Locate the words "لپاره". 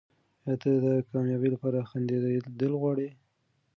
1.55-1.87